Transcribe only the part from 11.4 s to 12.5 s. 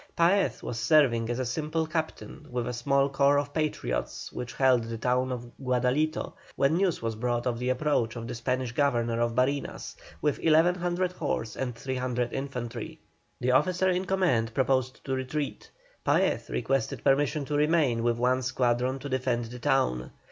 and 300